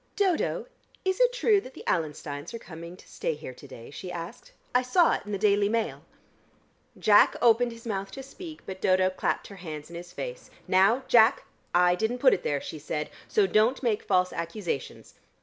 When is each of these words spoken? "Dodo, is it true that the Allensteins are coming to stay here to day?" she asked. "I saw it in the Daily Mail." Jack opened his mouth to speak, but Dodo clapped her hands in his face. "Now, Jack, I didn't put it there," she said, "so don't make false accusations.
"Dodo, 0.15 0.65
is 1.05 1.19
it 1.19 1.31
true 1.31 1.61
that 1.61 1.75
the 1.75 1.83
Allensteins 1.85 2.55
are 2.55 2.57
coming 2.57 2.97
to 2.97 3.07
stay 3.07 3.35
here 3.35 3.53
to 3.53 3.67
day?" 3.67 3.91
she 3.91 4.11
asked. 4.11 4.51
"I 4.73 4.81
saw 4.81 5.13
it 5.13 5.27
in 5.27 5.31
the 5.31 5.37
Daily 5.37 5.69
Mail." 5.69 6.01
Jack 6.97 7.35
opened 7.39 7.71
his 7.71 7.85
mouth 7.85 8.09
to 8.13 8.23
speak, 8.23 8.61
but 8.65 8.81
Dodo 8.81 9.11
clapped 9.11 9.45
her 9.45 9.57
hands 9.57 9.91
in 9.91 9.95
his 9.95 10.11
face. 10.11 10.49
"Now, 10.67 11.03
Jack, 11.07 11.43
I 11.75 11.93
didn't 11.93 12.17
put 12.17 12.33
it 12.33 12.41
there," 12.41 12.59
she 12.59 12.79
said, 12.79 13.11
"so 13.27 13.45
don't 13.45 13.83
make 13.83 14.01
false 14.01 14.33
accusations. 14.33 15.13